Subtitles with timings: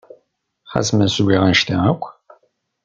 [0.71, 2.03] Ɣas ma swiɣ anect-a akk?